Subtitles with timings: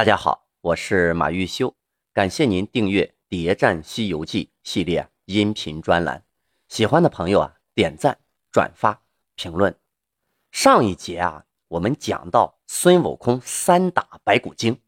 [0.00, 1.76] 大家好，我是马玉修，
[2.14, 6.24] 感谢您订阅《谍战西游记》系列音频专栏。
[6.70, 8.18] 喜欢的朋友啊，点赞、
[8.50, 9.02] 转发、
[9.34, 9.78] 评论。
[10.52, 14.80] 上一节啊，我们讲到孙悟空三打白骨精，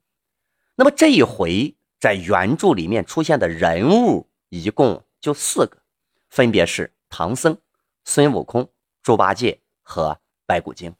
[0.77, 5.83] 那么这一回在原著里面出现的人物一共就四个，
[6.31, 7.59] 分别是唐僧、
[8.07, 8.73] 孙悟空、
[9.03, 10.95] 猪八戒和白骨精。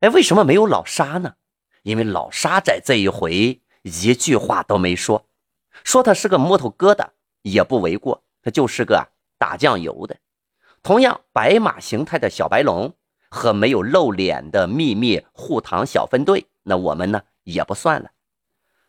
[0.00, 1.36] 哎，为什么没有老沙呢？
[1.86, 5.24] 因为老沙在这一回一句话都没说，
[5.84, 7.10] 说他是个木头疙瘩
[7.42, 10.16] 也不为过，他就是个打酱油的。
[10.82, 12.92] 同样，白马形态的小白龙
[13.30, 18.10] 和没有露脸的秘密护唐小分队，那我们呢也不算了。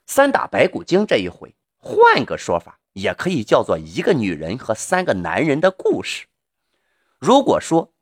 [0.08, 6.26] 三打白骨精这一回，换个说法，也可以叫做一个女人和三个男人的故事。
[7.20, 7.94] 如果说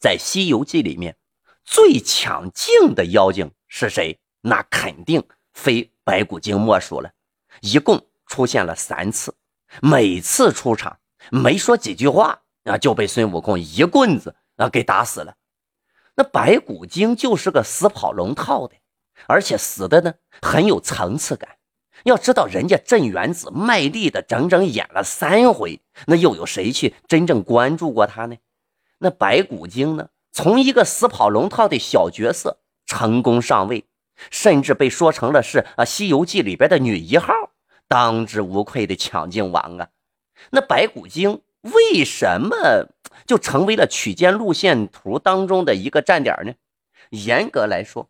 [0.00, 1.16] 在《西游记》里面
[1.64, 4.18] 最抢镜的妖精，是谁？
[4.40, 5.22] 那肯定
[5.52, 7.10] 非白骨精莫属了。
[7.60, 9.34] 一共出现了三次，
[9.82, 10.98] 每次出场
[11.30, 15.34] 没说几句话啊，就被孙悟空一棍子啊给打死了。
[16.14, 18.76] 那白骨精就是个死跑龙套的，
[19.26, 21.56] 而且死的呢很有层次感。
[22.04, 28.36] 要知道，人家镇元子卖力的整整演了三回，那又有谁去真正关注过他呢？
[28.98, 32.60] 那白骨精呢，从一个死跑龙套的小角色。
[32.88, 33.84] 成功上位，
[34.30, 37.32] 甚至被说成了是啊《西游记》里边的女一号，
[37.86, 39.88] 当之无愧的抢镜王啊！
[40.50, 42.88] 那白骨精为什么
[43.26, 46.54] 就成为了取经路线图当中的一个站点呢？
[47.10, 48.08] 严格来说，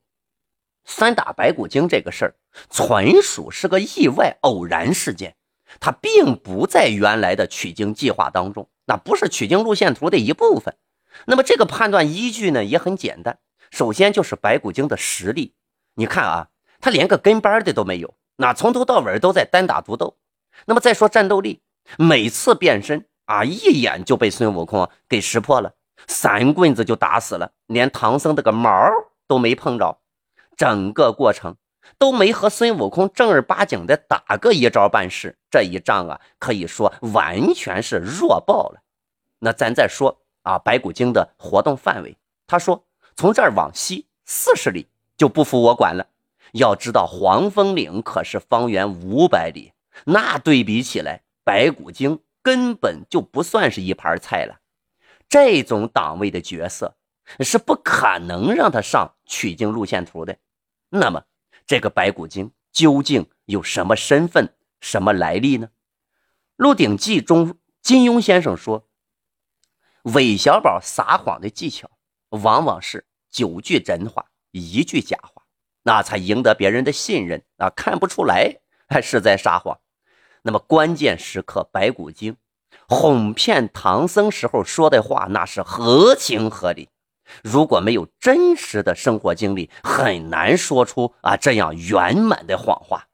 [0.85, 2.35] 三打白骨精这个事儿
[2.71, 5.35] 纯属是个意外偶然事件，
[5.81, 10.77] 它并不在原来的取经计划当中，那不是取经路线图的一部分。
[11.27, 13.39] 那么这个判断依据呢，也很简单。
[13.71, 15.55] 首先就是白骨精的实力，
[15.95, 16.49] 你看啊，
[16.81, 20.17] 他连个跟班的都没有，那从头到尾都在单打独斗。
[20.67, 21.63] 那么再说战斗力，
[21.99, 25.75] 每次变身啊，一眼就被孙悟空给识破了，
[26.07, 28.91] 三棍子就打死了，连唐僧的个毛
[29.27, 30.01] 都没碰着，
[30.57, 31.57] 整个过程
[31.99, 35.39] 都没和孙悟空正儿八经的打个一招半式。
[35.51, 38.81] 这一仗啊，可以说完全是弱爆了。
[39.39, 42.88] 那咱再说啊，白骨精的活动范围，他说。
[43.19, 44.87] 从这儿往西四十里
[45.17, 46.07] 就不服我管了。
[46.53, 49.73] 要知道黄风岭可是方圆五百里，
[50.05, 54.61] 那对比起来，白骨精根本就不算是一盘菜了。
[55.29, 56.97] 这种档位的角色
[57.41, 60.39] 是不可能让他上取经路线图的。
[60.89, 61.25] 那么，
[61.67, 65.67] 这个白骨精究竟有什么身份、什么来历呢？
[66.55, 68.87] 《鹿鼎记》中，金庸先生说，
[70.03, 71.91] 韦小宝撒谎的技巧
[72.29, 73.07] 往往是。
[73.31, 75.43] 九句真话，一句假话，
[75.83, 77.71] 那才赢得别人的信任啊！
[77.71, 78.59] 看不出来
[78.89, 79.79] 还是在撒谎。
[80.43, 82.37] 那么关键时刻，白骨精
[82.89, 86.89] 哄骗唐僧时候说的话，那是合情合理。
[87.43, 93.09] 如果没有真实的生活经历，很难说出啊这样圆满的谎话。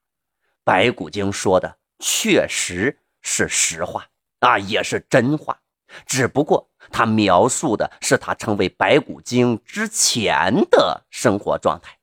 [0.62, 4.06] 白骨精说的确实是实话
[4.38, 5.60] 啊，也是真话。
[6.06, 11.96] 只不过他描述的是他成为白骨精之前的生活状态。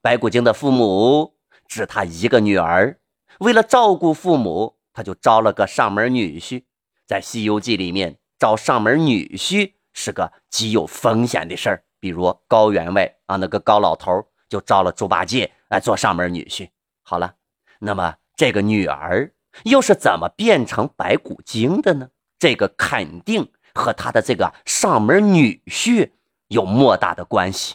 [0.00, 1.34] 白骨精的父母
[1.66, 2.98] 只他一个女儿，
[3.38, 6.64] 为了照顾父母，他就招了个上门女婿。
[7.06, 11.84] 在《西游记》里面，招上门女婿是个极有风险的事儿。
[12.00, 16.68] 比如高员外啊，那个高老头就招了猪八戒来做上门女婿。
[17.02, 17.34] 好了，
[17.78, 19.32] 那么这个女儿
[19.64, 22.10] 又是怎么变成白骨精的呢？
[22.38, 26.12] 这个肯定和他的这个上门女婿
[26.48, 27.74] 有莫大的关系。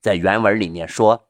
[0.00, 1.28] 在原文里面说，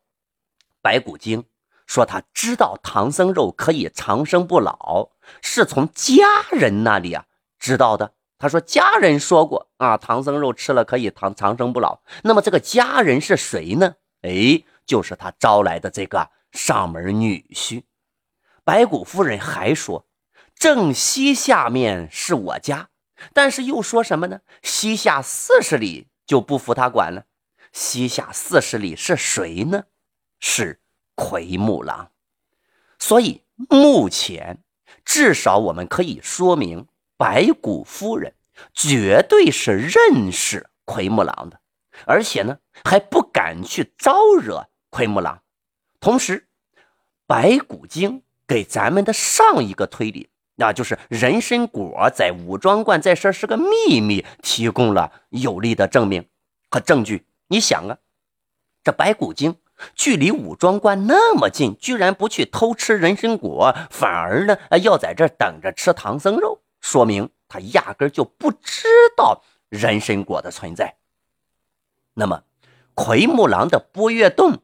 [0.82, 1.44] 白骨精
[1.86, 5.10] 说他知道唐僧肉可以长生不老，
[5.40, 7.24] 是从家人那里啊
[7.58, 8.12] 知道的。
[8.38, 12.00] 他说家人说过啊，唐僧肉吃了可以长长生不老。
[12.22, 13.94] 那么这个家人是谁呢？
[14.22, 17.84] 哎，就是他招来的这个上门女婿。
[18.64, 20.06] 白骨夫人还说。
[20.54, 22.89] 正西下面是我家，
[23.32, 24.40] 但是又说什么呢？
[24.62, 27.24] 西下四十里就不服他管了。
[27.72, 29.84] 西下四十里是谁呢？
[30.38, 30.80] 是
[31.14, 32.10] 奎木狼。
[32.98, 34.62] 所以目前
[35.04, 36.86] 至少我们可以说明，
[37.16, 38.34] 白骨夫人
[38.74, 41.60] 绝对是认识奎木狼的，
[42.06, 45.42] 而且呢还不敢去招惹奎木狼。
[46.00, 46.48] 同时，
[47.26, 50.30] 白骨精给咱们的上一个推理。
[50.60, 56.28] 那就是人参果在武装观这事是个秘密，提供了有力的证明
[56.70, 57.26] 和证据。
[57.48, 57.96] 你想啊，
[58.84, 59.56] 这白骨精
[59.94, 68.86] 距离武装观那么近，居然不去偷吃人参果，反而呢要在这等着吃唐僧肉，说明他压根就不知
[69.16, 70.96] 道人参果的存在。
[72.12, 72.42] 那么，
[72.92, 74.58] 奎木狼的波月洞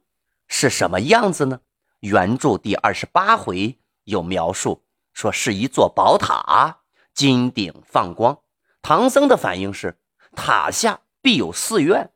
[0.47, 1.61] 是什么样子呢？
[2.01, 4.83] 原著第二十八回有描述，
[5.17, 6.83] 说是一座宝塔，
[7.15, 8.43] 金顶放光。
[8.83, 9.99] 唐僧的反应是：
[10.33, 12.13] 塔下必有寺院，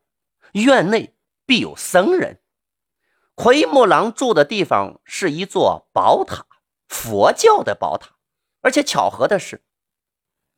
[0.53, 1.17] 院内
[1.47, 2.43] 必有僧人。
[3.35, 6.45] 奎木狼住的地方是一座宝塔，
[6.89, 8.17] 佛教的宝塔。
[8.61, 9.65] 而且巧合的是，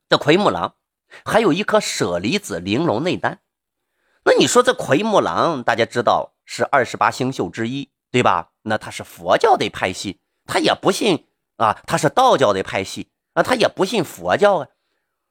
[0.09, 0.75] 这奎木狼
[1.23, 3.39] 还有一颗舍利子玲珑内丹。
[4.25, 8.51] 那你说这奎木狼，大家知道是二十八星宿之一，对吧？
[8.63, 14.67] 那他是佛教的派系，他也不信啊，他是道教的派系啊，他也不信佛教啊。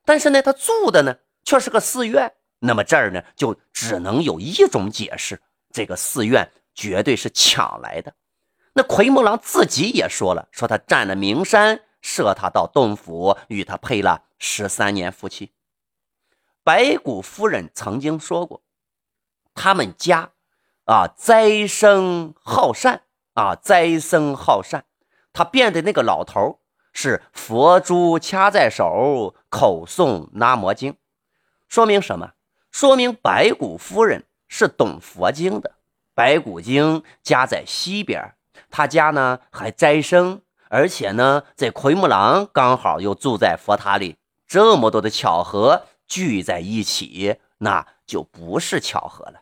[0.05, 2.35] 但是呢，他住的呢却是个寺院。
[2.61, 6.51] 那么这儿呢，就只能有一种解释：这个寺院。
[6.75, 8.15] 绝对是抢来的。
[8.73, 15.53] 那奎木狼自己也说了，说他占了名山，设他到洞府，与他配了十三年夫妻。
[16.65, 18.63] 白骨夫人曾经说过，
[19.55, 20.31] 他们家
[20.87, 23.03] 啊斋生好善
[23.35, 24.87] 啊斋生好善。
[25.33, 26.61] 他变的那个老头
[26.93, 30.97] 是佛珠掐在手，口诵南摩经，
[31.69, 32.33] 说明什么？
[32.71, 35.73] 说明白骨夫人是懂佛经的。
[36.15, 38.35] 白骨精家在西边，
[38.71, 49.41] 他家呢还斋生，而且呢，在奎木狼刚好又住在佛塔里，这么多的巧合聚在一起，那就不是巧合了。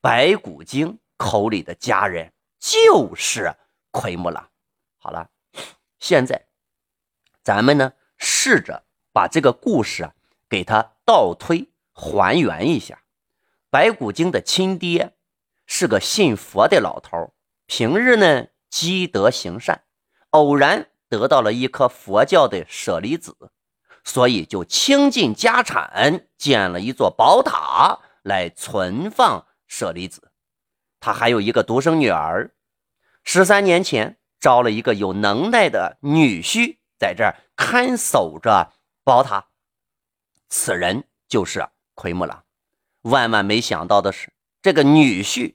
[0.00, 3.54] 白骨精口里的家人就是
[3.90, 4.48] 奎木狼。
[5.06, 5.30] 好了，
[6.00, 6.48] 现在
[7.44, 8.82] 咱们呢试着
[9.12, 10.14] 把这个故事啊
[10.48, 13.04] 给他倒推还原一下，
[13.70, 15.12] 白骨精的亲爹。
[15.64, 17.34] 是个信佛的老头，
[17.66, 19.84] 平日呢积德行善，
[20.30, 23.36] 偶然得到了一颗佛教的舍利子，
[24.02, 30.32] 所以就倾尽家产建了一座宝塔来存放舍利子。
[30.98, 32.50] 他还有一个独生女儿，
[33.22, 38.72] 十三年前招了一个有能耐的女婿在这儿看守着
[39.04, 39.48] 宝塔，
[40.48, 42.44] 此人就是奎木狼。
[43.02, 44.32] 万万没想到的是。
[44.62, 45.54] 这个女婿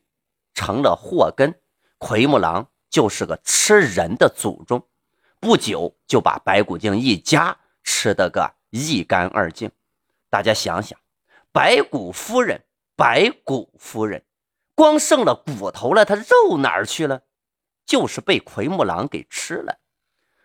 [0.54, 1.60] 成了祸根，
[1.98, 4.88] 奎木狼就是个吃人的祖宗，
[5.42, 9.69] 不久就把白骨精一家吃得个一干二净。
[10.30, 10.98] 大家想想，
[11.51, 12.63] 白骨夫人，
[12.95, 14.24] 白骨夫人，
[14.75, 17.24] 光剩了骨头了，她肉哪儿去了？
[17.91, 19.79] 就是被奎木狼给吃了。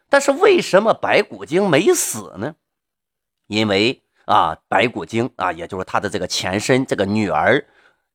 [0.08, 2.56] 但是为什么白骨精没死呢？
[3.46, 7.64] 因为啊，白骨精啊，也就是他的这个前身，这个女儿。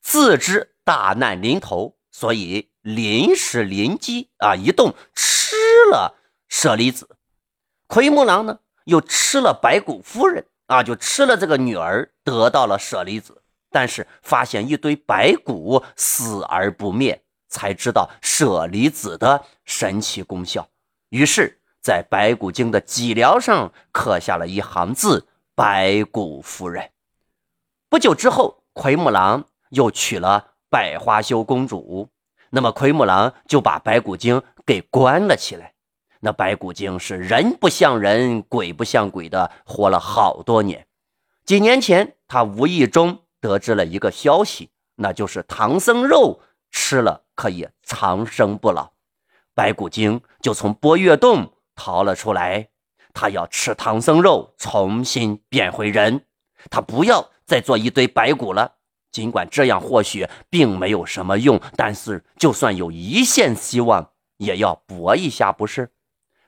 [0.01, 5.55] 自知大难临头，所以临时临机啊一动，吃
[5.89, 6.17] 了
[6.49, 7.15] 舍利子。
[7.87, 13.41] 奎木狼呢，又吃了白骨夫人啊，就吃了这个女儿，得到了舍利子。
[13.69, 20.67] 但是发现一堆白骨死而不灭，才知道舍利子的神奇功效。
[21.09, 26.89] 于是，在白骨精的脊梁上刻下了一行字：“白骨夫人。”
[27.87, 29.45] 不久之后，奎木狼。
[29.71, 32.09] 又娶了百花羞公主，
[32.49, 35.71] 那么奎木狼就把白骨精给关了起来。
[36.19, 40.85] 那白骨精是人不像人，鬼不像鬼的，活了好多年。
[41.45, 48.91] 几年前，他无意中得知了一个消息，那就是唐僧肉吃了可以长生不老。
[49.53, 52.69] 白骨精就从波月洞逃了出来，
[53.13, 56.25] 他要吃唐僧肉，重新变回人。
[56.69, 58.75] 他不要再做一堆白骨了。
[59.11, 65.91] 尽管这样或许并没有什么用，但是就算有一线希望，也要搏一下，不是？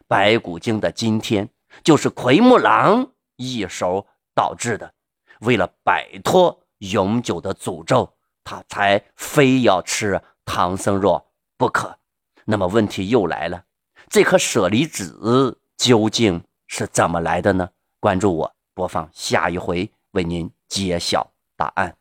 [0.08, 1.50] 白骨精的今天
[1.84, 4.94] 就是奎木狼一手导致的。
[5.42, 8.14] 为了摆脱永久的诅咒，
[8.44, 11.26] 他才非要吃唐僧肉
[11.58, 12.00] 不可。
[12.46, 13.64] 那么问题又来了，
[14.10, 17.70] 这颗舍利子究竟是怎么来的呢？
[18.00, 21.96] 关注我，播放下一回，为您揭晓答案。